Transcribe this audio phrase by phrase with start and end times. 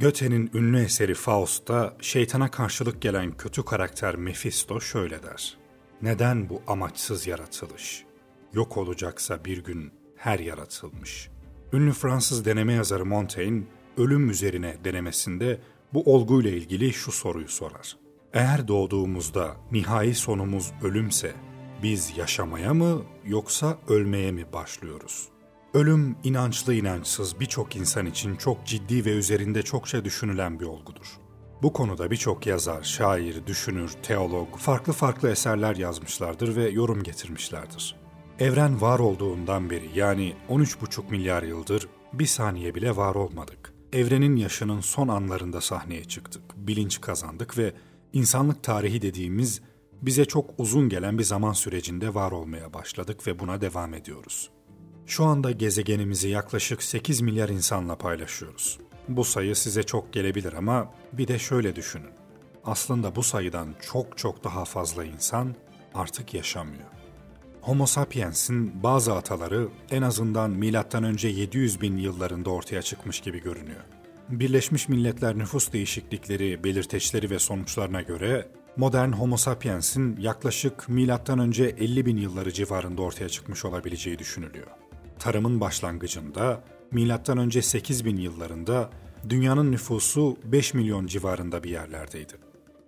[0.00, 5.58] Goethe'nin ünlü eseri Faust'ta şeytana karşılık gelen kötü karakter Mephisto şöyle der.
[6.02, 8.04] Neden bu amaçsız yaratılış?
[8.52, 11.30] Yok olacaksa bir gün her yaratılmış.
[11.72, 13.62] Ünlü Fransız deneme yazarı Montaigne,
[13.96, 15.60] ölüm üzerine denemesinde
[15.94, 17.96] bu olguyla ilgili şu soruyu sorar.
[18.32, 21.32] Eğer doğduğumuzda nihai sonumuz ölümse,
[21.82, 25.28] biz yaşamaya mı yoksa ölmeye mi başlıyoruz?
[25.74, 31.18] Ölüm inançlı inançsız birçok insan için çok ciddi ve üzerinde çokça düşünülen bir olgudur.
[31.62, 37.96] Bu konuda birçok yazar, şair, düşünür, teolog farklı farklı eserler yazmışlardır ve yorum getirmişlerdir.
[38.38, 43.72] Evren var olduğundan beri yani 13,5 milyar yıldır bir saniye bile var olmadık.
[43.92, 47.72] Evrenin yaşının son anlarında sahneye çıktık, bilinç kazandık ve
[48.12, 49.60] insanlık tarihi dediğimiz
[50.02, 54.50] bize çok uzun gelen bir zaman sürecinde var olmaya başladık ve buna devam ediyoruz.
[55.10, 58.78] Şu anda gezegenimizi yaklaşık 8 milyar insanla paylaşıyoruz.
[59.08, 62.10] Bu sayı size çok gelebilir ama bir de şöyle düşünün.
[62.64, 65.54] Aslında bu sayıdan çok çok daha fazla insan
[65.94, 66.84] artık yaşamıyor.
[67.60, 71.28] Homo sapiens'in bazı ataları en azından M.Ö.
[71.28, 73.84] 700 bin yıllarında ortaya çıkmış gibi görünüyor.
[74.28, 81.64] Birleşmiş Milletler nüfus değişiklikleri, belirteçleri ve sonuçlarına göre modern Homo sapiens'in yaklaşık M.Ö.
[81.64, 84.66] 50 bin yılları civarında ortaya çıkmış olabileceği düşünülüyor.
[85.20, 87.62] Tarımın başlangıcında M.Ö.
[87.62, 88.90] 8 bin yıllarında
[89.28, 92.32] dünyanın nüfusu 5 milyon civarında bir yerlerdeydi.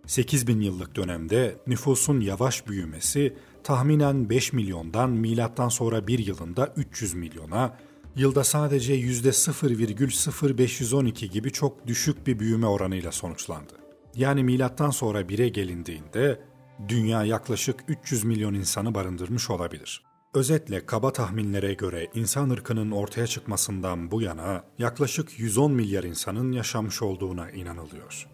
[0.07, 7.15] 8 bin yıllık dönemde nüfusun yavaş büyümesi tahminen 5 milyondan milattan sonra bir yılında 300
[7.15, 7.77] milyona,
[8.17, 13.73] yılda sadece %0,0512 gibi çok düşük bir büyüme oranıyla sonuçlandı.
[14.15, 16.41] Yani milattan sonra 1'e gelindiğinde
[16.89, 20.12] dünya yaklaşık 300 milyon insanı barındırmış olabilir.
[20.35, 27.03] Özetle kaba tahminlere göre insan ırkının ortaya çıkmasından bu yana yaklaşık 110 milyar insanın yaşamış
[27.03, 28.29] olduğuna inanılıyor.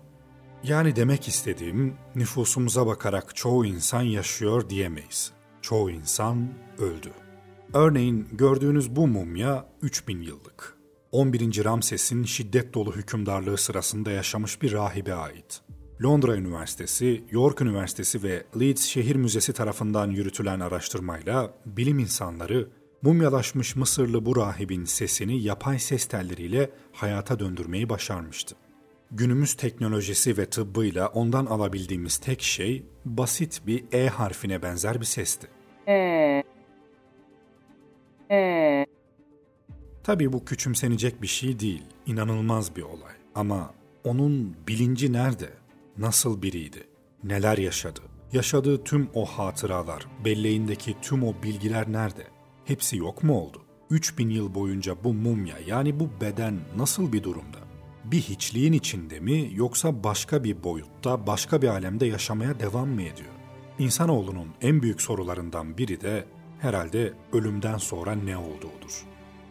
[0.63, 5.33] Yani demek istediğim nüfusumuza bakarak çoğu insan yaşıyor diyemeyiz.
[5.63, 7.11] Çoğu insan öldü.
[7.75, 10.77] Örneğin gördüğünüz bu mumya 3000 yıllık.
[11.13, 11.65] 11.
[11.65, 15.61] Ramses'in şiddet dolu hükümdarlığı sırasında yaşamış bir rahibe ait.
[16.03, 22.69] Londra Üniversitesi, York Üniversitesi ve Leeds Şehir Müzesi tarafından yürütülen araştırmayla bilim insanları
[23.03, 28.57] mumyalaşmış Mısırlı bu rahibin sesini yapay ses telleriyle hayata döndürmeyi başarmıştı.
[29.11, 35.49] Günümüz teknolojisi ve tıbbıyla ondan alabildiğimiz tek şey basit bir E harfine benzer bir sesti.
[35.87, 36.43] E.
[38.31, 38.87] E.
[40.05, 43.15] Tabii bu küçümsenecek bir şey değil, inanılmaz bir olay.
[43.35, 45.49] Ama onun bilinci nerede?
[45.99, 46.85] Nasıl biriydi?
[47.25, 48.01] Neler yaşadı?
[48.33, 52.27] Yaşadığı tüm o hatıralar, belleğindeki tüm o bilgiler nerede?
[52.65, 53.63] Hepsi yok mu oldu?
[53.91, 57.59] 3000 yıl boyunca bu mumya yani bu beden nasıl bir durumda?
[58.05, 63.35] Bir hiçliğin içinde mi yoksa başka bir boyutta, başka bir alemde yaşamaya devam mı ediyor?
[63.79, 66.25] İnsanoğlunun en büyük sorularından biri de
[66.61, 69.05] herhalde ölümden sonra ne olduğudur.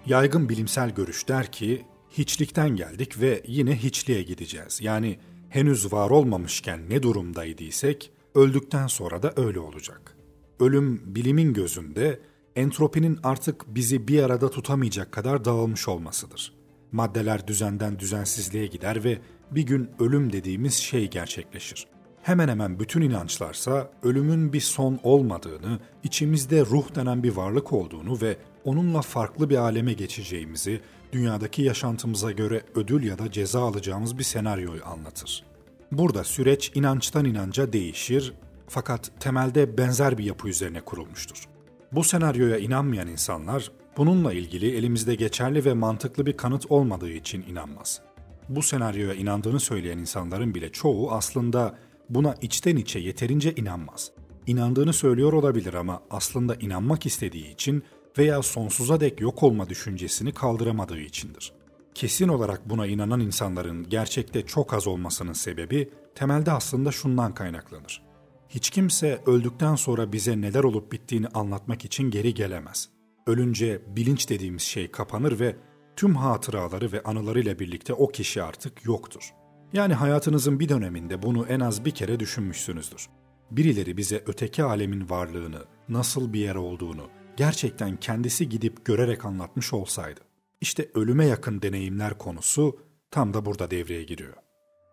[0.05, 4.79] Yaygın bilimsel görüş der ki hiçlikten geldik ve yine hiçliğe gideceğiz.
[4.81, 5.19] Yani
[5.49, 10.17] henüz var olmamışken ne durumdaydıysek öldükten sonra da öyle olacak.
[10.59, 12.19] Ölüm bilimin gözünde
[12.55, 16.53] entropinin artık bizi bir arada tutamayacak kadar dağılmış olmasıdır.
[16.91, 19.21] Maddeler düzenden düzensizliğe gider ve
[19.51, 21.87] bir gün ölüm dediğimiz şey gerçekleşir.
[22.27, 28.37] Hemen hemen bütün inançlarsa ölümün bir son olmadığını, içimizde ruh denen bir varlık olduğunu ve
[28.63, 34.85] onunla farklı bir aleme geçeceğimizi, dünyadaki yaşantımıza göre ödül ya da ceza alacağımız bir senaryoyu
[34.85, 35.43] anlatır.
[35.91, 38.33] Burada süreç inançtan inanca değişir
[38.67, 41.47] fakat temelde benzer bir yapı üzerine kurulmuştur.
[41.91, 48.01] Bu senaryoya inanmayan insanlar bununla ilgili elimizde geçerli ve mantıklı bir kanıt olmadığı için inanmaz.
[48.49, 51.75] Bu senaryoya inandığını söyleyen insanların bile çoğu aslında
[52.09, 54.11] buna içten içe yeterince inanmaz.
[54.47, 57.83] İnandığını söylüyor olabilir ama aslında inanmak istediği için
[58.17, 61.53] veya sonsuza dek yok olma düşüncesini kaldıramadığı içindir.
[61.93, 68.01] Kesin olarak buna inanan insanların gerçekte çok az olmasının sebebi temelde aslında şundan kaynaklanır.
[68.49, 72.89] Hiç kimse öldükten sonra bize neler olup bittiğini anlatmak için geri gelemez.
[73.27, 75.55] Ölünce bilinç dediğimiz şey kapanır ve
[75.95, 79.33] tüm hatıraları ve anılarıyla birlikte o kişi artık yoktur.
[79.73, 83.07] Yani hayatınızın bir döneminde bunu en az bir kere düşünmüşsünüzdür.
[83.51, 90.19] Birileri bize öteki alemin varlığını, nasıl bir yer olduğunu, gerçekten kendisi gidip görerek anlatmış olsaydı.
[90.61, 92.79] İşte ölüme yakın deneyimler konusu
[93.11, 94.33] tam da burada devreye giriyor.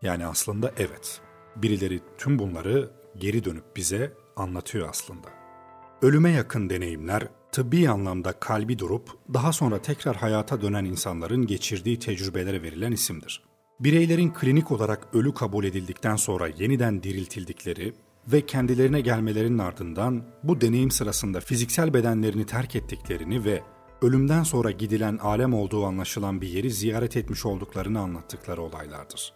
[0.03, 1.21] Yani aslında evet,
[1.57, 5.29] birileri tüm bunları geri dönüp bize anlatıyor aslında.
[6.03, 12.63] Ölüme yakın deneyimler tıbbi anlamda kalbi durup daha sonra tekrar hayata dönen insanların geçirdiği tecrübelere
[12.63, 13.43] verilen isimdir.
[13.81, 17.95] Bireylerin klinik olarak ölü kabul edildikten sonra yeniden diriltildikleri
[18.29, 23.63] ve kendilerine gelmelerinin ardından bu deneyim sırasında fiziksel bedenlerini terk ettiklerini ve
[24.03, 29.33] ölümden sonra gidilen alem olduğu anlaşılan bir yeri ziyaret etmiş olduklarını anlattıkları olaylardır.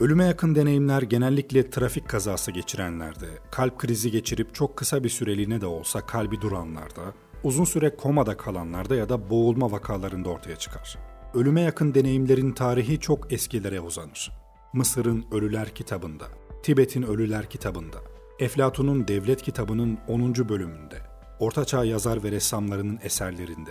[0.00, 5.66] Ölüme yakın deneyimler genellikle trafik kazası geçirenlerde, kalp krizi geçirip çok kısa bir süreliğine de
[5.66, 11.15] olsa kalbi duranlarda, uzun süre komada kalanlarda ya da boğulma vakalarında ortaya çıkar.
[11.36, 14.32] Ölüme yakın deneyimlerin tarihi çok eskilere uzanır.
[14.72, 16.24] Mısır'ın Ölüler kitabında,
[16.62, 17.98] Tibet'in Ölüler kitabında,
[18.38, 20.34] Eflatun'un Devlet kitabının 10.
[20.34, 20.96] bölümünde,
[21.40, 23.70] Ortaçağ yazar ve ressamlarının eserlerinde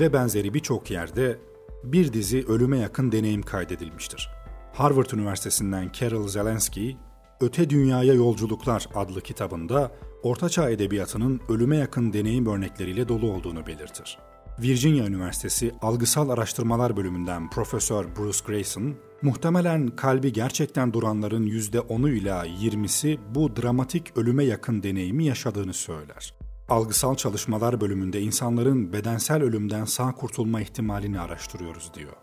[0.00, 1.38] ve benzeri birçok yerde
[1.84, 4.30] bir dizi ölüme yakın deneyim kaydedilmiştir.
[4.72, 6.96] Harvard Üniversitesi'nden Carol Zelensky,
[7.40, 9.92] Öte Dünyaya Yolculuklar adlı kitabında
[10.22, 14.18] Ortaçağ Edebiyatı'nın ölüme yakın deneyim örnekleriyle dolu olduğunu belirtir.
[14.62, 23.18] Virginia Üniversitesi Algısal Araştırmalar Bölümünden Profesör Bruce Grayson, muhtemelen kalbi gerçekten duranların %10'u ile %20'si
[23.34, 26.34] bu dramatik ölüme yakın deneyimi yaşadığını söyler.
[26.68, 32.16] Algısal Çalışmalar Bölümünde insanların bedensel ölümden sağ kurtulma ihtimalini araştırıyoruz diyor.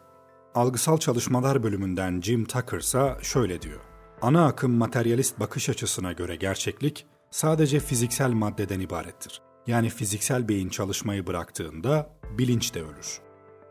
[0.55, 3.81] Algısal Çalışmalar Bölümünden Jim Tucker ise şöyle diyor.
[4.21, 9.46] Ana akım materyalist bakış açısına göre gerçeklik sadece fiziksel maddeden ibarettir.
[9.67, 13.19] Yani fiziksel beyin çalışmayı bıraktığında bilinç de ölür.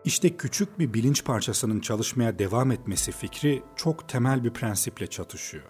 [0.04, 5.64] İşte küçük bir bilinç parçasının çalışmaya devam etmesi fikri çok temel bir prensiple çatışıyor.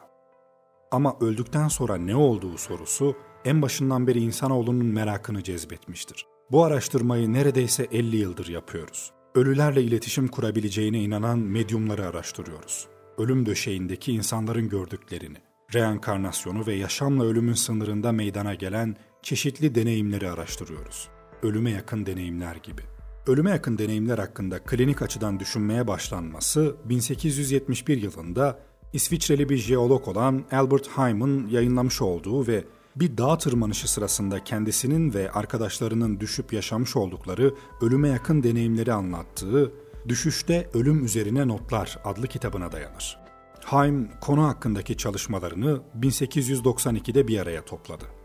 [0.91, 6.27] Ama öldükten sonra ne olduğu sorusu en başından beri insanoğlunun merakını cezbetmiştir.
[6.51, 9.13] Bu araştırmayı neredeyse 50 yıldır yapıyoruz.
[9.35, 12.89] Ölülerle iletişim kurabileceğine inanan medyumları araştırıyoruz.
[13.19, 15.39] Ölüm döşeğindeki insanların gördüklerini,
[15.75, 18.97] reenkarnasyonu ve yaşamla ölümün sınırında meydana gelen
[19.27, 21.09] çeşitli deneyimleri araştırıyoruz.
[21.43, 22.83] Ölüme yakın deneyimler gibi.
[23.27, 28.59] Ölüme yakın deneyimler hakkında klinik açıdan düşünmeye başlanması 1871 yılında
[28.93, 32.65] İsviçreli bir jeolog olan Albert Heim'ın yayınlamış olduğu ve
[32.97, 39.73] bir dağ tırmanışı sırasında kendisinin ve arkadaşlarının düşüp yaşamış oldukları ölüme yakın deneyimleri anlattığı
[40.09, 43.19] Düşüşte Ölüm Üzerine Notlar adlı kitabına dayanır.
[43.65, 48.16] Haim konu hakkındaki çalışmalarını 1892'de bir araya topladı.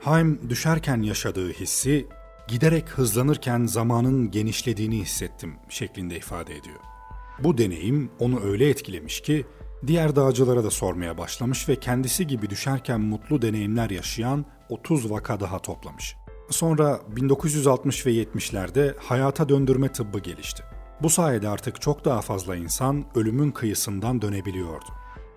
[0.00, 2.06] Haim düşerken yaşadığı hissi
[2.48, 6.78] giderek hızlanırken zamanın genişlediğini hissettim şeklinde ifade ediyor.
[7.44, 9.46] Bu deneyim onu öyle etkilemiş ki
[9.86, 15.58] diğer dağcılara da sormaya başlamış ve kendisi gibi düşerken mutlu deneyimler yaşayan 30 vaka daha
[15.58, 16.16] toplamış.
[16.50, 20.62] Sonra 1960 ve 70'lerde hayata döndürme tıbbı gelişti.
[21.02, 24.86] Bu sayede artık çok daha fazla insan ölümün kıyısından dönebiliyordu.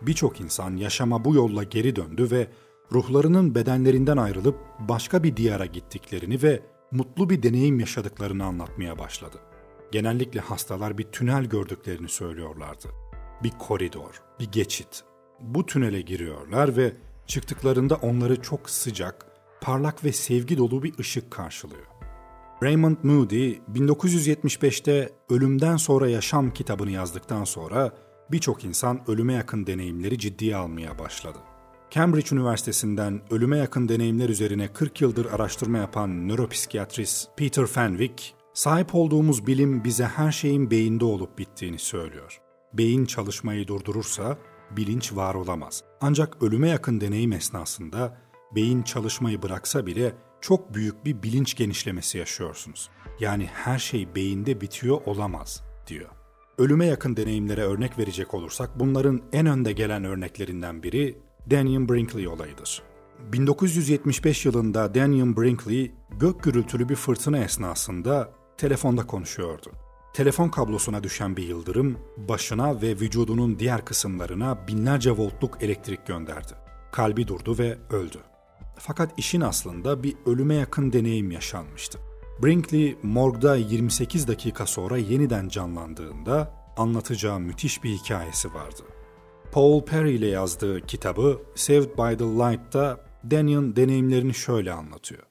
[0.02, 2.48] Birçok insan yaşama bu yolla geri döndü ve
[2.92, 9.38] ruhlarının bedenlerinden ayrılıp başka bir diyara gittiklerini ve mutlu bir deneyim yaşadıklarını anlatmaya başladı.
[9.92, 12.88] Genellikle hastalar bir tünel gördüklerini söylüyorlardı.
[13.44, 15.04] Bir koridor, bir geçit.
[15.40, 16.94] Bu tünele giriyorlar ve
[17.28, 19.26] çıktıklarında onları çok sıcak,
[19.62, 21.86] parlak ve sevgi dolu bir ışık karşılıyor.
[22.64, 27.92] Raymond Moody 1975'te Ölümden Sonra Yaşam kitabını yazdıktan sonra
[28.32, 31.40] birçok insan ölüme yakın deneyimleri ciddiye almaya başladı.
[31.94, 39.48] Cambridge Üniversitesi'nden ölüme yakın deneyimler üzerine 40 yıldır araştırma yapan nöropsikiyatrist Peter Fenwick, sahip olduğumuz
[39.48, 42.42] bilim bize her şeyin beyinde olup bittiğini söylüyor.
[42.74, 44.38] Beyin çalışmayı durdurursa
[44.72, 45.84] bilinç var olamaz.
[46.02, 48.18] Ancak ölüme yakın deneyim esnasında
[48.56, 52.90] beyin çalışmayı bıraksa bile çok büyük bir bilinç genişlemesi yaşıyorsunuz.
[53.20, 56.10] Yani her şey beyinde bitiyor olamaz diyor.
[56.58, 61.18] Ölüme yakın deneyimlere örnek verecek olursak bunların en önde gelen örneklerinden biri
[61.52, 62.82] Daniel Brinkley olayıdır.
[63.20, 69.72] 1975 yılında Daniel Brinkley gök gürültülü bir fırtına esnasında telefonda konuşuyordu.
[70.14, 76.54] Telefon kablosuna düşen bir yıldırım başına ve vücudunun diğer kısımlarına binlerce voltluk elektrik gönderdi.
[76.92, 78.18] Kalbi durdu ve öldü.
[78.78, 82.00] Fakat işin aslında bir ölüme yakın deneyim yaşanmıştı.
[82.44, 88.84] Brinkley morgda 28 dakika sonra yeniden canlandığında anlatacağı müthiş bir hikayesi vardı.
[89.54, 93.00] Paul Perry ile yazdığı kitabı Saved by the Light'ta
[93.32, 95.22] Daniel deneyimlerini şöyle anlatıyor.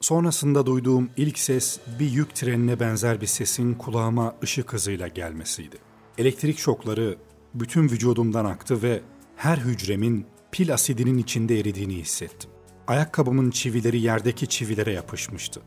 [0.00, 5.76] Sonrasında duyduğum ilk ses bir yük trenine benzer bir sesin kulağıma ışık hızıyla gelmesiydi.
[6.18, 7.16] Elektrik şokları
[7.54, 9.00] bütün vücudumdan aktı ve
[9.36, 12.50] her hücremin pil asidinin içinde eridiğini hissettim.
[12.86, 15.60] Ayakkabımın çivileri yerdeki çivilere yapışmıştı.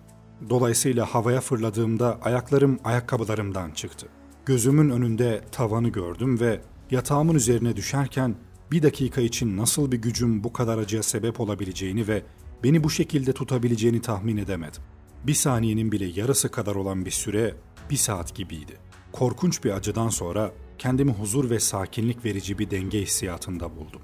[0.49, 4.07] Dolayısıyla havaya fırladığımda ayaklarım ayakkabılarımdan çıktı.
[4.45, 6.61] Gözümün önünde tavanı gördüm ve
[6.93, 8.35] yatağımın üzerine düşerken
[8.71, 12.23] bir dakika için nasıl bir gücüm bu kadar acıya sebep olabileceğini ve
[12.63, 14.81] beni bu şekilde tutabileceğini tahmin edemedim.
[15.27, 17.55] Bir saniyenin bile yarısı kadar olan bir süre
[17.89, 18.77] bir saat gibiydi.
[19.11, 24.01] Korkunç bir acıdan sonra kendimi huzur ve sakinlik verici bir denge hissiyatında buldum.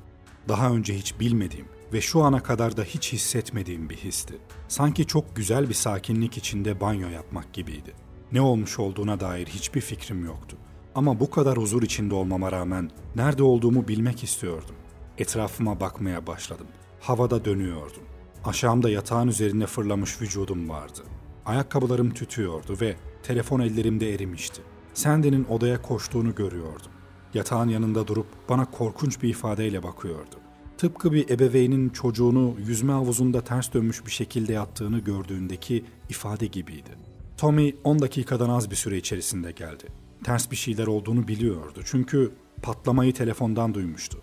[0.48, 4.38] Daha önce hiç bilmediğim ve şu ana kadar da hiç hissetmediğim bir histi.
[4.68, 7.94] Sanki çok güzel bir sakinlik içinde banyo yapmak gibiydi.
[8.32, 10.58] Ne olmuş olduğuna dair hiçbir fikrim yoktu.
[10.96, 14.76] Ama bu kadar huzur içinde olmama rağmen nerede olduğumu bilmek istiyordum.
[15.18, 16.68] Etrafıma bakmaya başladım.
[17.00, 18.04] Havada dönüyordum.
[18.46, 21.00] Aşağımda yatağın üzerinde fırlamış vücudum vardı.
[21.46, 24.62] Ayakkabılarım tütüyordu ve telefon ellerimde erimişti.
[24.94, 26.92] Sandy'nin odaya koştuğunu görüyordum.
[27.34, 30.36] Yatağın yanında durup bana korkunç bir ifadeyle bakıyordu.
[30.78, 36.90] Tıpkı bir ebeveynin çocuğunu yüzme havuzunda ters dönmüş bir şekilde yattığını gördüğündeki ifade gibiydi.
[37.38, 39.84] Tommy 10 dakikadan az bir süre içerisinde geldi.
[40.24, 44.18] Ters bir şeyler olduğunu biliyordu çünkü patlamayı telefondan duymuştu.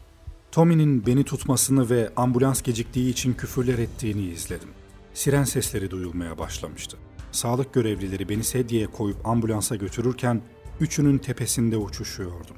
[0.52, 4.68] Tommy'nin beni tutmasını ve ambulans geciktiği için küfürler ettiğini izledim.
[5.14, 6.96] Siren sesleri duyulmaya başlamıştı.
[7.32, 10.42] Sağlık görevlileri beni sedyeye koyup ambulansa götürürken
[10.80, 12.56] üçünün tepesinde uçuşuyordum.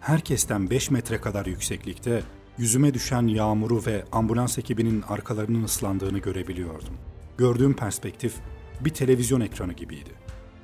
[0.00, 2.22] Herkesten 5 metre kadar yükseklikte
[2.58, 6.94] yüzüme düşen yağmuru ve ambulans ekibinin arkalarının ıslandığını görebiliyordum.
[7.38, 8.34] Gördüğüm perspektif
[8.80, 10.10] bir televizyon ekranı gibiydi.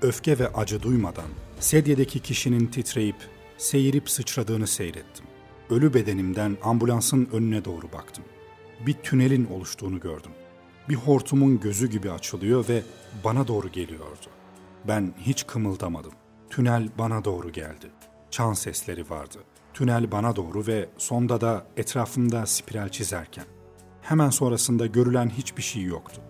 [0.03, 1.25] Öfke ve acı duymadan
[1.61, 3.17] sedyedeki kişinin titreyip,
[3.59, 5.26] seyirip sıçradığını seyrettim.
[5.71, 8.25] Ölü bedenimden ambulansın önüne doğru baktım.
[8.87, 10.31] Bir tünelin oluştuğunu gördüm.
[10.88, 12.83] Bir hortumun gözü gibi açılıyor ve
[13.25, 14.26] bana doğru geliyordu.
[14.88, 16.12] Ben hiç kımıldamadım.
[16.50, 17.87] Tünel bana doğru geldi.
[18.31, 19.38] Çan sesleri vardı.
[19.75, 23.45] Tünel bana doğru ve sonda da etrafımda spiral çizerken.
[24.03, 26.21] Hemen sonrasında görülen hiçbir şey yoktu.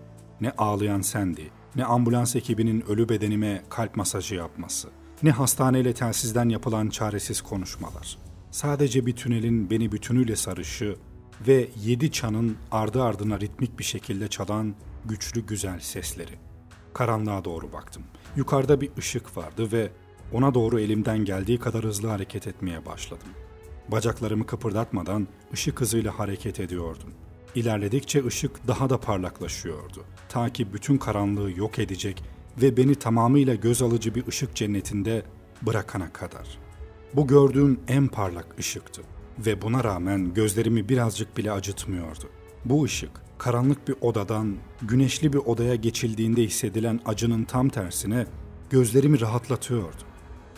[0.40, 4.88] Ne ağlayan sendi, ne ambulans ekibinin ölü bedenime kalp masajı yapması,
[5.22, 8.18] ne hastaneyle telsizden yapılan çaresiz konuşmalar.
[8.50, 10.96] Sadece bir tünelin beni bütünüyle sarışı
[11.46, 16.32] ve yedi çanın ardı ardına ritmik bir şekilde çalan güçlü güzel sesleri.
[16.94, 18.02] Karanlığa doğru baktım.
[18.36, 19.90] Yukarıda bir ışık vardı ve
[20.32, 23.28] ona doğru elimden geldiği kadar hızlı hareket etmeye başladım.
[23.88, 27.14] Bacaklarımı kıpırdatmadan ışık hızıyla hareket ediyordum.
[27.56, 30.04] İlerledikçe ışık daha da parlaklaşıyordu.
[30.28, 32.22] Ta ki bütün karanlığı yok edecek
[32.62, 35.22] ve beni tamamıyla göz alıcı bir ışık cennetinde
[35.62, 36.58] bırakana kadar.
[37.14, 39.02] Bu gördüğüm en parlak ışıktı
[39.38, 42.28] ve buna rağmen gözlerimi birazcık bile acıtmıyordu.
[42.64, 48.26] Bu ışık karanlık bir odadan güneşli bir odaya geçildiğinde hissedilen acının tam tersine
[48.70, 50.02] gözlerimi rahatlatıyordu.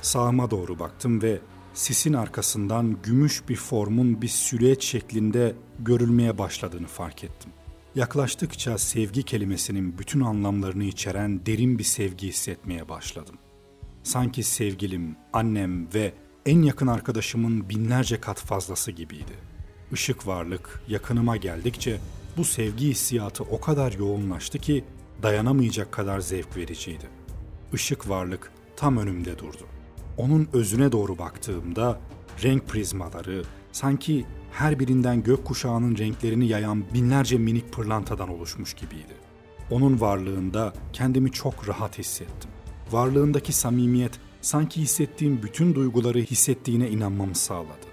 [0.03, 1.41] Sağıma doğru baktım ve
[1.75, 7.53] sisin arkasından gümüş bir formun bir silüet şeklinde görülmeye başladığını fark ettim.
[7.95, 13.35] Yaklaştıkça sevgi kelimesinin bütün anlamlarını içeren derin bir sevgi hissetmeye başladım.
[14.03, 16.13] Sanki sevgilim, annem ve
[16.47, 19.33] en yakın arkadaşımın binlerce kat fazlası gibiydi.
[19.93, 21.99] Işık varlık yakınıma geldikçe
[22.37, 24.85] bu sevgi hissiyatı o kadar yoğunlaştı ki
[25.23, 27.09] dayanamayacak kadar zevk vericiydi.
[27.73, 29.78] Işık varlık tam önümde durdu.
[30.19, 32.01] Onun özüne doğru baktığımda
[32.43, 39.15] renk prizmaları sanki her birinden gök kuşağının renklerini yayan binlerce minik pırlantadan oluşmuş gibiydi.
[39.71, 42.51] Onun varlığında kendimi çok rahat hissettim.
[42.91, 47.89] Varlığındaki samimiyet sanki hissettiğim bütün duyguları hissettiğine inanmamı sağladı.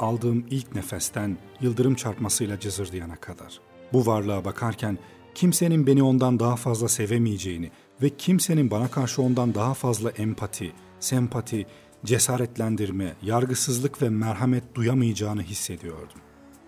[0.00, 3.60] Aldığım ilk nefesten yıldırım çarpmasıyla cızırdayana kadar.
[3.92, 4.98] Bu varlığa bakarken
[5.34, 7.70] kimsenin beni ondan daha fazla sevemeyeceğini
[8.02, 10.72] ve kimsenin bana karşı ondan daha fazla empati,
[11.04, 11.66] sempati,
[12.04, 16.20] cesaretlendirme, yargısızlık ve merhamet duyamayacağını hissediyordum.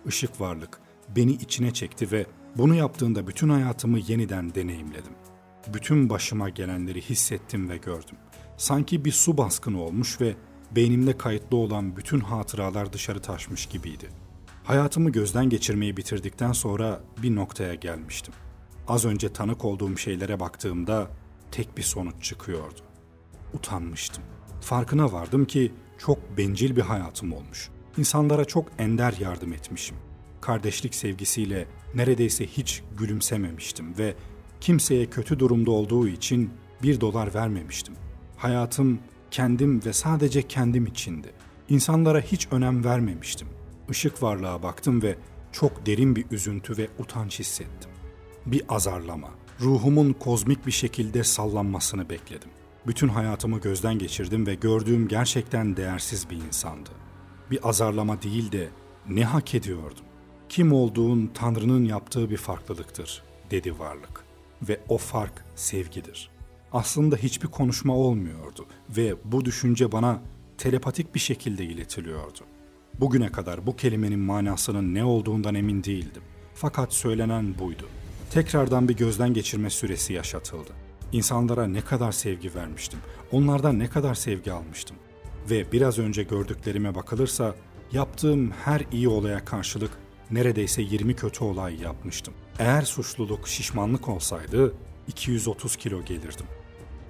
[0.05, 0.79] Işık varlık
[1.15, 2.25] beni içine çekti ve
[2.55, 5.13] bunu yaptığında bütün hayatımı yeniden deneyimledim.
[5.73, 8.17] Bütün başıma gelenleri hissettim ve gördüm.
[8.57, 10.35] Sanki bir su baskını olmuş ve
[10.75, 14.09] beynimde kayıtlı olan bütün hatıralar dışarı taşmış gibiydi.
[14.63, 18.33] Hayatımı gözden geçirmeyi bitirdikten sonra bir noktaya gelmiştim.
[18.87, 21.07] Az önce tanık olduğum şeylere baktığımda
[21.51, 22.86] tek bir sonuç çıkıyordu.
[23.53, 24.23] Utanmıştım.
[24.61, 27.69] Farkına vardım ki çok bencil bir hayatım olmuş.
[27.97, 29.97] İnsanlara çok ender yardım etmişim.
[30.41, 34.15] Kardeşlik sevgisiyle neredeyse hiç gülümsememiştim ve
[34.61, 36.49] kimseye kötü durumda olduğu için
[36.83, 37.95] bir dolar vermemiştim.
[38.37, 38.99] Hayatım
[39.31, 41.31] kendim ve sadece kendim içindi.
[41.69, 43.47] İnsanlara hiç önem vermemiştim.
[43.89, 45.15] Işık varlığa baktım ve
[45.51, 47.91] çok derin bir üzüntü ve utanç hissettim.
[48.45, 49.29] Bir azarlama,
[49.61, 52.49] ruhumun kozmik bir şekilde sallanmasını bekledim.
[52.87, 56.89] Bütün hayatımı gözden geçirdim ve gördüğüm gerçekten değersiz bir insandı.
[57.51, 58.69] Bir azarlama değil de
[59.09, 60.05] ne hak ediyordum?
[60.49, 64.25] Kim olduğun Tanrı'nın yaptığı bir farklılıktır, dedi varlık.
[64.61, 66.29] Ve o fark sevgidir.
[66.71, 70.21] Aslında hiçbir konuşma olmuyordu ve bu düşünce bana
[70.57, 72.39] telepatik bir şekilde iletiliyordu.
[72.99, 76.23] Bugüne kadar bu kelimenin manasının ne olduğundan emin değildim.
[76.53, 77.87] Fakat söylenen buydu.
[78.31, 80.86] Tekrardan bir gözden geçirme süresi yaşatıldı.
[81.11, 82.99] İnsanlara ne kadar sevgi vermiştim.
[83.31, 84.97] Onlardan ne kadar sevgi almıştım.
[85.49, 87.55] Ve biraz önce gördüklerime bakılırsa
[87.91, 89.91] yaptığım her iyi olaya karşılık
[90.31, 92.33] neredeyse 20 kötü olay yapmıştım.
[92.59, 94.73] Eğer suçluluk şişmanlık olsaydı
[95.07, 96.45] 230 kilo gelirdim.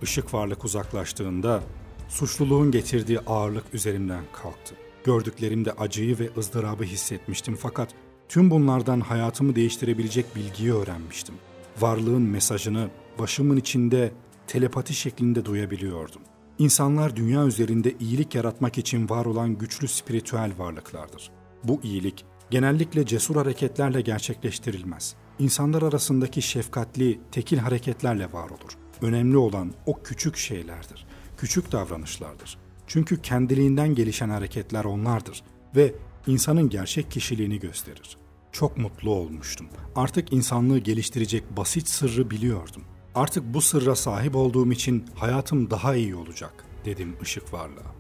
[0.02, 1.64] Işık varlık uzaklaştığında
[2.10, 4.76] suçluluğun getirdiği ağırlık üzerimden kalktı.
[5.04, 7.90] Gördüklerimde acıyı ve ızdırabı hissetmiştim fakat
[8.30, 11.36] tüm bunlardan hayatımı değiştirebilecek bilgiyi öğrenmiştim.
[11.80, 14.12] Varlığın mesajını başımın içinde
[14.48, 16.22] telepati şeklinde duyabiliyordum.
[16.60, 21.32] İnsanlar dünya üzerinde iyilik yaratmak için var olan güçlü spiritüel varlıklardır.
[21.64, 25.16] Bu iyilik genellikle cesur hareketlerle gerçekleştirilmez.
[25.40, 28.78] İnsanlar arasındaki şefkatli, tekil hareketlerle var olur.
[29.02, 31.06] Önemli olan o küçük şeylerdir,
[31.38, 32.58] küçük davranışlardır.
[32.88, 35.44] Çünkü kendiliğinden gelişen hareketler onlardır
[35.76, 35.94] ve
[36.28, 38.18] insanın gerçek kişiliğini gösterir.
[38.52, 39.68] Çok mutlu olmuştum.
[39.96, 42.84] Artık insanlığı geliştirecek basit sırrı biliyordum.
[43.18, 47.96] Artık bu sırra sahip olduğum için hayatım daha iyi olacak dedim ışık varlığa.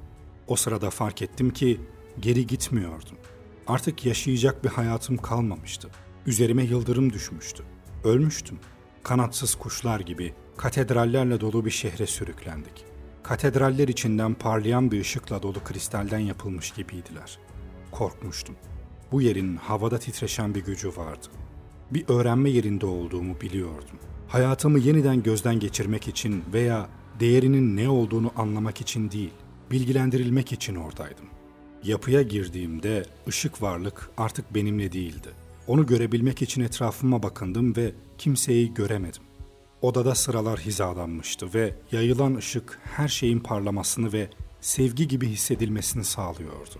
[0.47, 1.81] O sırada fark ettim ki
[2.19, 3.17] geri gitmiyordum.
[3.67, 5.89] Artık yaşayacak bir hayatım kalmamıştı.
[6.25, 7.63] Üzerime yıldırım düşmüştü.
[8.03, 8.59] Ölmüştüm.
[9.03, 12.85] Kanatsız kuşlar gibi katedrallerle dolu bir şehre sürüklendik.
[13.23, 17.39] Katedraller içinden parlayan bir ışıkla dolu kristalden yapılmış gibiydiler.
[17.91, 18.55] Korkmuştum.
[19.11, 21.27] Bu yerin havada titreşen bir gücü vardı.
[21.91, 23.99] Bir öğrenme yerinde olduğumu biliyordum.
[24.27, 29.33] Hayatımı yeniden gözden geçirmek için veya değerinin ne olduğunu anlamak için değil,
[29.71, 31.25] bilgilendirilmek için oradaydım.
[31.83, 35.29] Yapıya girdiğimde ışık varlık artık benimle değildi.
[35.67, 39.23] Onu görebilmek için etrafıma bakındım ve kimseyi göremedim.
[39.81, 44.29] Odada sıralar hizalanmıştı ve yayılan ışık her şeyin parlamasını ve
[44.61, 46.79] sevgi gibi hissedilmesini sağlıyordu.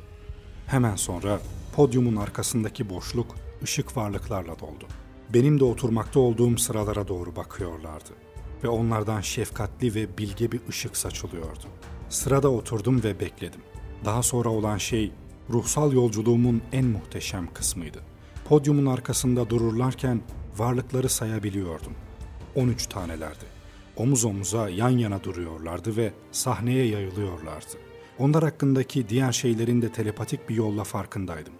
[0.67, 1.39] Hemen sonra
[1.75, 4.87] podyumun arkasındaki boşluk ışık varlıklarla doldu.
[5.33, 8.09] Benim de oturmakta olduğum sıralara doğru bakıyorlardı
[8.63, 11.65] ve onlardan şefkatli ve bilge bir ışık saçılıyordu.
[12.09, 13.61] Sırada oturdum ve bekledim.
[14.05, 15.11] Daha sonra olan şey
[15.49, 17.99] ruhsal yolculuğumun en muhteşem kısmıydı.
[18.45, 20.21] Podyumun arkasında dururlarken
[20.57, 21.93] varlıkları sayabiliyordum.
[22.55, 23.45] 13 tanelerdi.
[23.97, 27.77] Omuz omuza yan yana duruyorlardı ve sahneye yayılıyorlardı.
[28.19, 31.53] Onlar hakkındaki diğer şeylerin de telepatik bir yolla farkındaydım.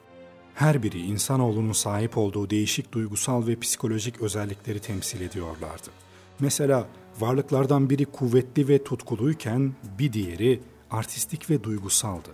[0.58, 5.90] Her biri insanoğlunun sahip olduğu değişik duygusal ve psikolojik özellikleri temsil ediyorlardı.
[6.40, 6.88] Mesela
[7.20, 10.60] varlıklardan biri kuvvetli ve tutkuluyken bir diğeri
[10.92, 12.30] artistik ve duygusaldı.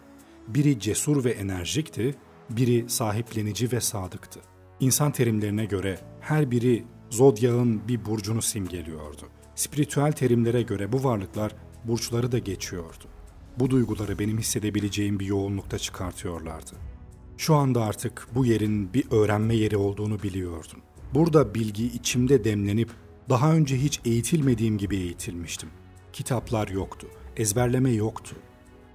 [0.47, 2.15] Biri cesur ve enerjikti,
[2.49, 4.39] biri sahiplenici ve sadıktı.
[4.79, 9.29] İnsan terimlerine göre her biri zodyağın bir burcunu simgeliyordu.
[9.55, 13.03] Spiritüel terimlere göre bu varlıklar burçları da geçiyordu.
[13.59, 16.92] Bu duyguları benim hissedebileceğim bir yoğunlukta çıkartıyorlardı.
[17.43, 20.79] Şu anda artık bu yerin bir öğrenme yeri olduğunu biliyordum.
[21.13, 22.89] Burada bilgi içimde demlenip
[23.29, 25.69] daha önce hiç eğitilmediğim gibi eğitilmiştim.
[26.13, 28.35] Kitaplar yoktu, ezberleme yoktu.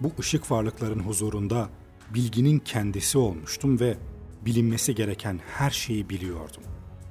[0.00, 1.68] Bu ışık varlıkların huzurunda
[2.14, 3.98] bilginin kendisi olmuştum ve
[4.46, 6.62] bilinmesi gereken her şeyi biliyordum.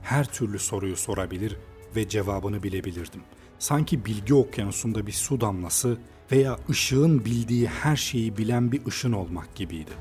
[0.01, 1.57] Her türlü soruyu sorabilir
[1.95, 3.21] ve cevabını bilebilirdim.
[3.59, 5.97] Sanki bilgi okyanusunda bir su damlası
[6.31, 9.91] veya ışığın bildiği her şeyi bilen bir ışın olmak gibiydi.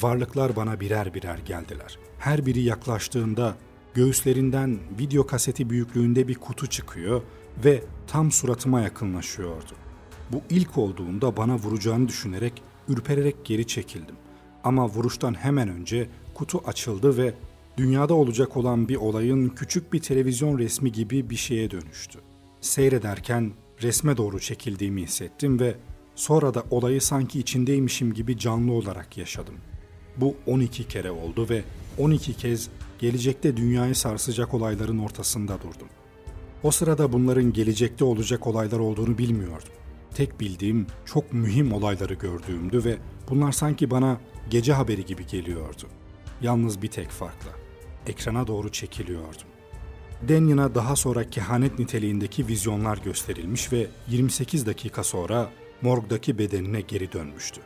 [0.00, 1.98] Varlıklar bana birer birer geldiler.
[2.18, 3.56] Her biri yaklaştığında
[3.94, 7.22] göğüslerinden video kaseti büyüklüğünde bir kutu çıkıyor
[7.64, 9.72] ve tam suratıma yakınlaşıyordu.
[10.32, 14.16] Bu ilk olduğunda bana vuracağını düşünerek ürpererek geri çekildim.
[14.64, 17.34] Ama vuruştan hemen önce kutu açıldı ve
[17.76, 22.18] dünyada olacak olan bir olayın küçük bir televizyon resmi gibi bir şeye dönüştü.
[22.60, 23.52] Seyrederken
[23.82, 25.74] resme doğru çekildiğimi hissettim ve
[26.14, 29.54] sonra da olayı sanki içindeymişim gibi canlı olarak yaşadım.
[30.16, 31.62] Bu 12 kere oldu ve
[31.98, 35.88] 12 kez gelecekte dünyayı sarsacak olayların ortasında durdum.
[36.62, 39.72] O sırada bunların gelecekte olacak olaylar olduğunu bilmiyordum.
[40.14, 42.98] Tek bildiğim çok mühim olayları gördüğümdü ve
[43.30, 44.20] bunlar sanki bana
[44.50, 45.86] gece haberi gibi geliyordu.
[46.42, 47.50] Yalnız bir tek farkla.
[48.06, 49.48] Ekrana doğru çekiliyordum.
[50.28, 55.50] Daniel'a daha sonra kehanet niteliğindeki vizyonlar gösterilmiş ve 28 dakika sonra
[55.82, 57.60] morgdaki bedenine geri dönmüştü.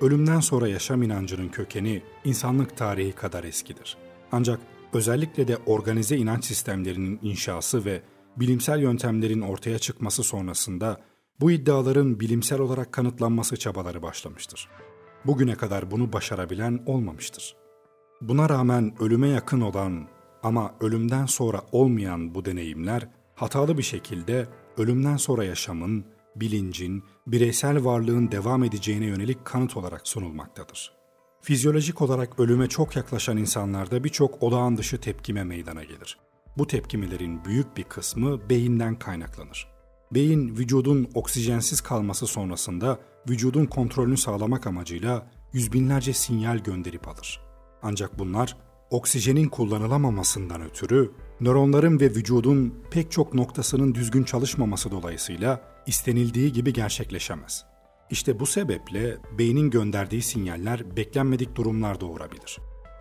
[0.00, 3.96] Ölümden sonra yaşam inancının kökeni insanlık tarihi kadar eskidir.
[4.32, 4.60] Ancak
[4.92, 8.02] özellikle de organize inanç sistemlerinin inşası ve
[8.36, 11.00] bilimsel yöntemlerin ortaya çıkması sonrasında
[11.40, 14.68] bu iddiaların bilimsel olarak kanıtlanması çabaları başlamıştır.
[15.26, 17.56] Bugüne kadar bunu başarabilen olmamıştır.
[18.20, 20.08] Buna rağmen ölüme yakın olan
[20.42, 26.04] ama ölümden sonra olmayan bu deneyimler hatalı bir şekilde ölümden sonra yaşamın,
[26.40, 30.92] bilincin, bireysel varlığın devam edeceğine yönelik kanıt olarak sunulmaktadır.
[31.42, 36.18] Fizyolojik olarak ölüme çok yaklaşan insanlarda birçok olağan dışı tepkime meydana gelir.
[36.58, 39.68] Bu tepkimelerin büyük bir kısmı beyinden kaynaklanır.
[40.14, 47.40] Beyin vücudun oksijensiz kalması sonrasında vücudun kontrolünü sağlamak amacıyla yüz binlerce sinyal gönderip alır.
[47.82, 48.56] Ancak bunlar
[48.90, 57.64] oksijenin kullanılamamasından ötürü nöronların ve vücudun pek çok noktasının düzgün çalışmaması dolayısıyla istenildiği gibi gerçekleşemez.
[58.10, 62.58] İşte bu sebeple beynin gönderdiği sinyaller beklenmedik durumlar doğurabilir.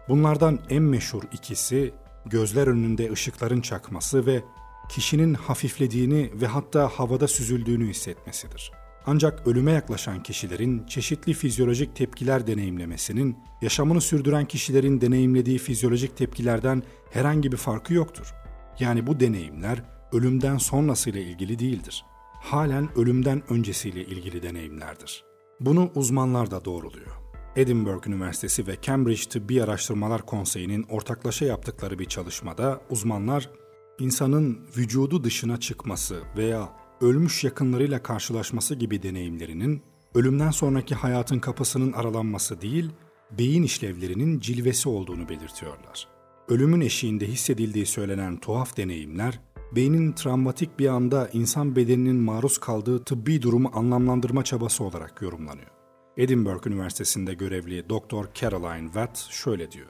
[0.09, 1.93] Bunlardan en meşhur ikisi
[2.25, 4.43] gözler önünde ışıkların çakması ve
[4.89, 8.71] kişinin hafiflediğini ve hatta havada süzüldüğünü hissetmesidir.
[9.05, 17.51] Ancak ölüme yaklaşan kişilerin çeşitli fizyolojik tepkiler deneyimlemesinin yaşamını sürdüren kişilerin deneyimlediği fizyolojik tepkilerden herhangi
[17.51, 18.33] bir farkı yoktur.
[18.79, 22.05] Yani bu deneyimler ölümden sonrasıyla ilgili değildir.
[22.45, 25.23] Halen ölümden öncesiyle ilgili deneyimlerdir.
[25.59, 27.11] Bunu uzmanlar da doğruluyor.
[27.55, 33.49] Edinburgh Üniversitesi ve Cambridge Tıbbi Araştırmalar Konseyi'nin ortaklaşa yaptıkları bir çalışmada uzmanlar
[33.99, 36.69] insanın vücudu dışına çıkması veya
[37.01, 39.81] ölmüş yakınlarıyla karşılaşması gibi deneyimlerinin
[40.15, 42.91] ölümden sonraki hayatın kapısının aralanması değil,
[43.37, 46.07] beyin işlevlerinin cilvesi olduğunu belirtiyorlar.
[46.47, 49.39] Ölümün eşiğinde hissedildiği söylenen tuhaf deneyimler,
[49.71, 55.69] beynin travmatik bir anda insan bedeninin maruz kaldığı tıbbi durumu anlamlandırma çabası olarak yorumlanıyor.
[56.17, 58.33] Edinburgh Üniversitesi'nde görevli Dr.
[58.33, 59.89] Caroline Watt şöyle diyor.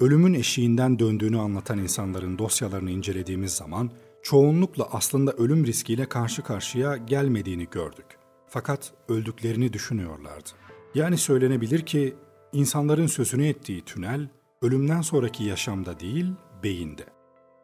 [0.00, 3.90] Ölümün eşiğinden döndüğünü anlatan insanların dosyalarını incelediğimiz zaman
[4.22, 8.06] çoğunlukla aslında ölüm riskiyle karşı karşıya gelmediğini gördük.
[8.48, 10.50] Fakat öldüklerini düşünüyorlardı.
[10.94, 12.14] Yani söylenebilir ki
[12.52, 14.28] insanların sözünü ettiği tünel
[14.62, 16.26] ölümden sonraki yaşamda değil,
[16.62, 17.04] beyinde.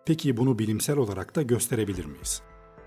[0.09, 2.43] Peki bunu bilimsel olarak da gösterebilir miyiz?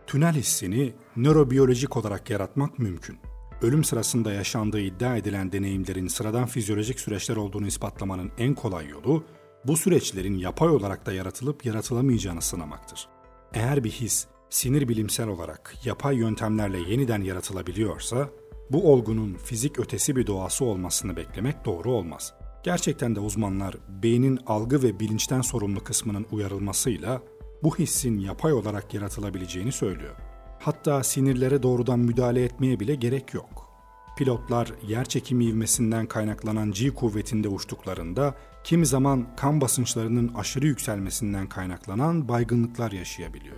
[0.08, 3.18] Tünel hissini nörobiyolojik olarak yaratmak mümkün.
[3.62, 9.24] Ölüm sırasında yaşandığı iddia edilen deneyimlerin sıradan fizyolojik süreçler olduğunu ispatlamanın en kolay yolu
[9.66, 13.08] bu süreçlerin yapay olarak da yaratılıp yaratılamayacağını sınamaktır.
[13.54, 18.30] Eğer bir his sinir bilimsel olarak yapay yöntemlerle yeniden yaratılabiliyorsa,
[18.70, 22.34] bu olgunun fizik ötesi bir doğası olmasını beklemek doğru olmaz.
[22.64, 27.22] Gerçekten de uzmanlar beynin algı ve bilinçten sorumlu kısmının uyarılmasıyla
[27.64, 30.16] bu hissin yapay olarak yaratılabileceğini söylüyor.
[30.60, 33.72] Hatta sinirlere doğrudan müdahale etmeye bile gerek yok.
[34.18, 42.28] Pilotlar yer çekimi ivmesinden kaynaklanan G kuvvetinde uçtuklarında kimi zaman kan basınçlarının aşırı yükselmesinden kaynaklanan
[42.28, 43.58] baygınlıklar yaşayabiliyor.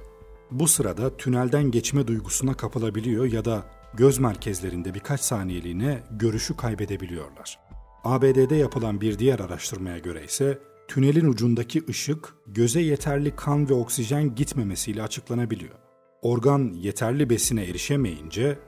[0.51, 3.63] Bu sırada tünelden geçme duygusuna kapılabiliyor ya da
[3.93, 7.62] göz merkezlerinde birkaç saniyeliğine görüşü kaybedebiliyorlar.
[8.03, 14.35] ABD'de yapılan bir diğer araştırmaya göre ise tünelin ucundaki ışık göze yeterli kan ve oksijen
[14.35, 15.75] gitmemesiyle açıklanabiliyor.
[16.21, 18.59] Organ yeterli besine erişemeyince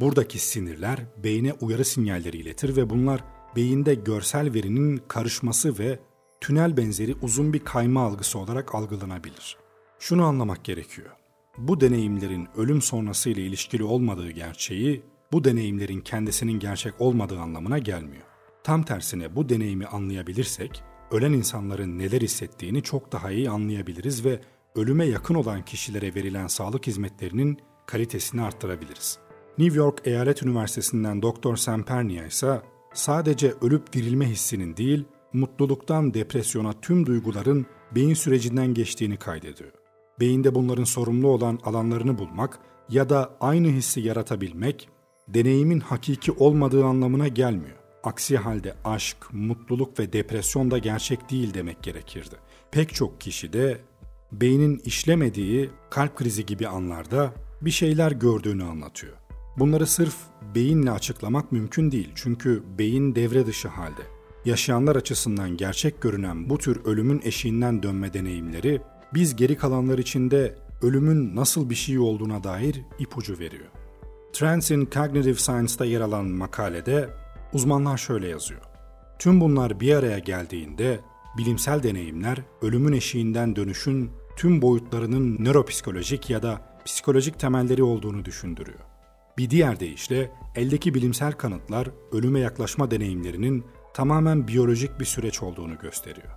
[0.00, 3.24] buradaki sinirler beyne uyarı sinyalleri iletir ve bunlar
[3.56, 5.98] beyinde görsel verinin karışması ve
[6.40, 9.56] tünel benzeri uzun bir kayma algısı olarak algılanabilir.
[9.98, 11.10] Şunu anlamak gerekiyor.
[11.58, 18.29] Bu deneyimlerin ölüm sonrası ile ilişkili olmadığı gerçeği, bu deneyimlerin kendisinin gerçek olmadığı anlamına gelmiyor.
[18.64, 24.40] Tam tersine bu deneyimi anlayabilirsek, ölen insanların neler hissettiğini çok daha iyi anlayabiliriz ve
[24.74, 29.18] ölüme yakın olan kişilere verilen sağlık hizmetlerinin kalitesini arttırabiliriz.
[29.58, 31.56] New York Eyalet Üniversitesi'nden Dr.
[31.56, 32.62] Sempernia ise
[32.94, 39.70] sadece ölüp dirilme hissinin değil, mutluluktan depresyona tüm duyguların beyin sürecinden geçtiğini kaydediyor.
[40.20, 44.88] Beyinde bunların sorumlu olan alanlarını bulmak ya da aynı hissi yaratabilmek,
[45.28, 47.79] deneyimin hakiki olmadığı anlamına gelmiyor.
[48.04, 52.36] Aksi halde aşk, mutluluk ve depresyon da gerçek değil demek gerekirdi.
[52.70, 53.80] Pek çok kişi de
[54.32, 59.16] beynin işlemediği kalp krizi gibi anlarda bir şeyler gördüğünü anlatıyor.
[59.58, 60.14] Bunları sırf
[60.54, 64.02] beyinle açıklamak mümkün değil çünkü beyin devre dışı halde.
[64.44, 68.80] Yaşayanlar açısından gerçek görünen bu tür ölümün eşiğinden dönme deneyimleri
[69.14, 73.68] biz geri kalanlar için de ölümün nasıl bir şey olduğuna dair ipucu veriyor.
[74.32, 77.10] Trends in Cognitive Science'da yer alan makalede
[77.52, 78.60] uzmanlar şöyle yazıyor.
[79.18, 81.00] Tüm bunlar bir araya geldiğinde
[81.38, 88.78] bilimsel deneyimler ölümün eşiğinden dönüşün tüm boyutlarının nöropsikolojik ya da psikolojik temelleri olduğunu düşündürüyor.
[89.38, 96.28] Bir diğer deyişle eldeki bilimsel kanıtlar ölüme yaklaşma deneyimlerinin tamamen biyolojik bir süreç olduğunu gösteriyor.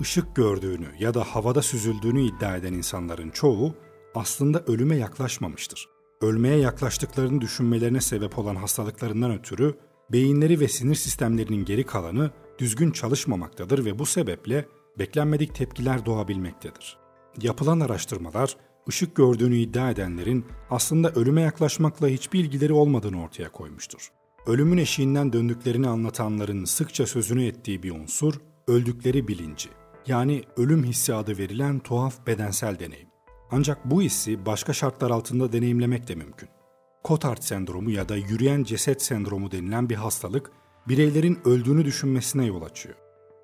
[0.00, 3.74] Işık gördüğünü ya da havada süzüldüğünü iddia eden insanların çoğu
[4.14, 5.88] aslında ölüme yaklaşmamıştır.
[6.20, 9.74] Ölmeye yaklaştıklarını düşünmelerine sebep olan hastalıklarından ötürü
[10.12, 16.98] beyinleri ve sinir sistemlerinin geri kalanı düzgün çalışmamaktadır ve bu sebeple beklenmedik tepkiler doğabilmektedir.
[17.42, 18.56] Yapılan araştırmalar
[18.88, 24.10] ışık gördüğünü iddia edenlerin aslında ölüme yaklaşmakla hiçbir ilgileri olmadığını ortaya koymuştur.
[24.46, 28.34] Ölümün eşiğinden döndüklerini anlatanların sıkça sözünü ettiği bir unsur,
[28.68, 29.68] öldükleri bilinci.
[30.06, 33.08] Yani ölüm hissi adı verilen tuhaf bedensel deneyim.
[33.50, 36.48] Ancak bu hissi başka şartlar altında deneyimlemek de mümkün.
[37.06, 40.50] Cotard sendromu ya da yürüyen ceset sendromu denilen bir hastalık
[40.88, 42.94] bireylerin öldüğünü düşünmesine yol açıyor.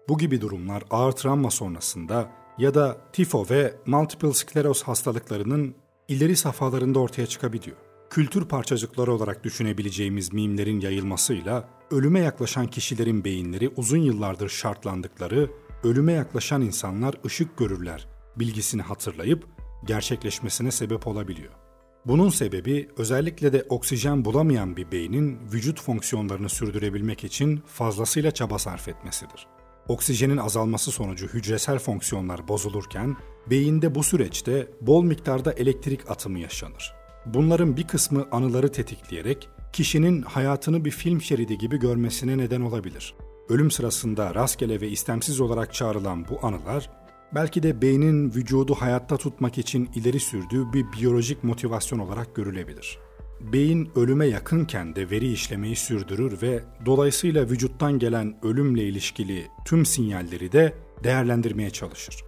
[0.08, 5.74] Bu gibi durumlar ağır travma sonrasında ya da tifo ve multiple skleroz hastalıklarının
[6.08, 7.76] ileri safhalarında ortaya çıkabiliyor.
[8.10, 15.50] Kültür parçacıkları olarak düşünebileceğimiz mimlerin yayılmasıyla ölüme yaklaşan kişilerin beyinleri uzun yıllardır şartlandıkları
[15.84, 19.46] ölüme yaklaşan insanlar ışık görürler bilgisini hatırlayıp
[19.86, 21.61] gerçekleşmesine sebep olabiliyor.
[22.06, 28.88] Bunun sebebi özellikle de oksijen bulamayan bir beynin vücut fonksiyonlarını sürdürebilmek için fazlasıyla çaba sarf
[28.88, 29.46] etmesidir.
[29.88, 33.16] Oksijenin azalması sonucu hücresel fonksiyonlar bozulurken
[33.50, 36.94] beyinde bu süreçte bol miktarda elektrik atımı yaşanır.
[37.26, 43.14] Bunların bir kısmı anıları tetikleyerek kişinin hayatını bir film şeridi gibi görmesine neden olabilir.
[43.48, 46.90] Ölüm sırasında rastgele ve istemsiz olarak çağrılan bu anılar
[47.34, 52.98] belki de beynin vücudu hayatta tutmak için ileri sürdüğü bir biyolojik motivasyon olarak görülebilir.
[53.40, 60.52] Beyin ölüme yakınken de veri işlemeyi sürdürür ve dolayısıyla vücuttan gelen ölümle ilişkili tüm sinyalleri
[60.52, 62.24] de değerlendirmeye çalışır.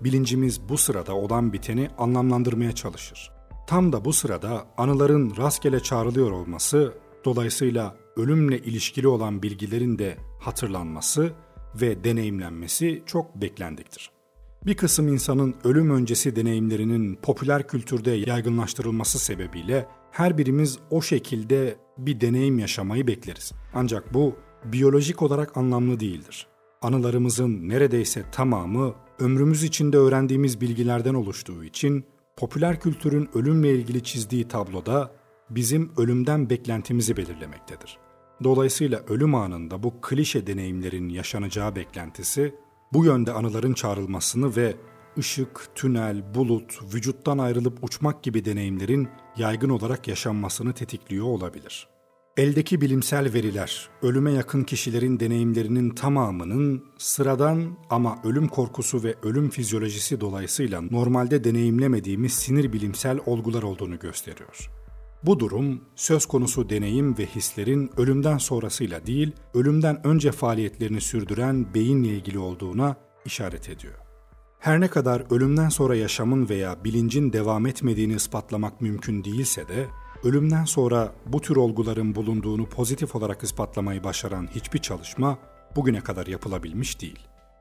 [0.00, 3.30] Bilincimiz bu sırada olan biteni anlamlandırmaya çalışır.
[3.66, 6.94] Tam da bu sırada anıların rastgele çağrılıyor olması,
[7.24, 11.32] dolayısıyla ölümle ilişkili olan bilgilerin de hatırlanması
[11.74, 14.17] ve deneyimlenmesi çok beklendiktir.
[14.66, 22.20] Bir kısım insanın ölüm öncesi deneyimlerinin popüler kültürde yaygınlaştırılması sebebiyle her birimiz o şekilde bir
[22.20, 23.52] deneyim yaşamayı bekleriz.
[23.74, 26.46] Ancak bu biyolojik olarak anlamlı değildir.
[26.82, 32.04] Anılarımızın neredeyse tamamı ömrümüz içinde öğrendiğimiz bilgilerden oluştuğu için
[32.36, 35.10] popüler kültürün ölümle ilgili çizdiği tabloda
[35.50, 37.98] bizim ölümden beklentimizi belirlemektedir.
[38.44, 42.54] Dolayısıyla ölüm anında bu klişe deneyimlerin yaşanacağı beklentisi
[42.92, 44.76] bu yönde anıların çağrılmasını ve
[45.18, 51.88] ışık, tünel, bulut, vücuttan ayrılıp uçmak gibi deneyimlerin yaygın olarak yaşanmasını tetikliyor olabilir.
[52.36, 60.20] Eldeki bilimsel veriler, ölüme yakın kişilerin deneyimlerinin tamamının sıradan ama ölüm korkusu ve ölüm fizyolojisi
[60.20, 64.77] dolayısıyla normalde deneyimlemediğimiz sinir bilimsel olgular olduğunu gösteriyor.
[65.22, 72.08] Bu durum söz konusu deneyim ve hislerin ölümden sonrasıyla değil, ölümden önce faaliyetlerini sürdüren beyinle
[72.08, 73.94] ilgili olduğuna işaret ediyor.
[74.58, 79.86] Her ne kadar ölümden sonra yaşamın veya bilincin devam etmediğini ispatlamak mümkün değilse de,
[80.24, 85.38] ölümden sonra bu tür olguların bulunduğunu pozitif olarak ispatlamayı başaran hiçbir çalışma
[85.76, 87.18] bugüne kadar yapılabilmiş değil.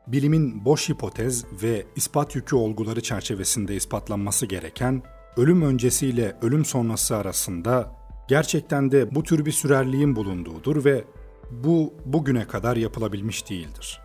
[0.08, 5.04] Bilimin boş hipotez ve ispat yükü olguları çerçevesinde ispatlanması gereken
[5.38, 7.92] ölüm öncesiyle ölüm sonrası arasında
[8.28, 11.04] gerçekten de bu tür bir sürerliğin bulunduğudur ve
[11.52, 14.02] bu bugüne kadar yapılabilmiş değildir.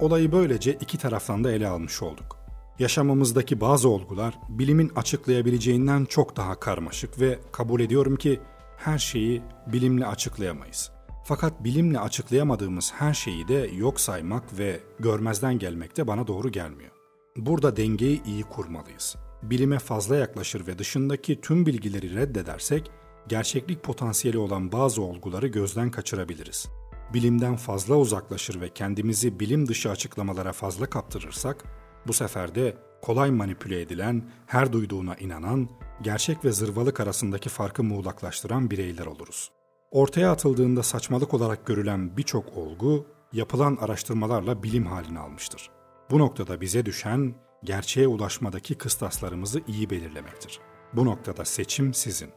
[0.00, 2.38] Olayı böylece iki taraftan da ele almış olduk.
[2.78, 8.40] Yaşamımızdaki bazı olgular bilimin açıklayabileceğinden çok daha karmaşık ve kabul ediyorum ki
[8.76, 10.90] her şeyi bilimle açıklayamayız.
[11.24, 16.90] Fakat bilimle açıklayamadığımız her şeyi de yok saymak ve görmezden gelmek de bana doğru gelmiyor.
[17.36, 19.16] Burada dengeyi iyi kurmalıyız
[19.50, 22.90] bilime fazla yaklaşır ve dışındaki tüm bilgileri reddedersek,
[23.28, 26.68] gerçeklik potansiyeli olan bazı olguları gözden kaçırabiliriz.
[27.14, 31.64] Bilimden fazla uzaklaşır ve kendimizi bilim dışı açıklamalara fazla kaptırırsak,
[32.06, 35.68] bu sefer de kolay manipüle edilen, her duyduğuna inanan,
[36.02, 39.50] gerçek ve zırvalık arasındaki farkı muğlaklaştıran bireyler oluruz.
[39.90, 45.70] Ortaya atıldığında saçmalık olarak görülen birçok olgu, yapılan araştırmalarla bilim halini almıştır.
[46.10, 50.60] Bu noktada bize düşen gerçeğe ulaşmadaki kıstaslarımızı iyi belirlemektir.
[50.92, 52.30] Bu noktada seçim sizin.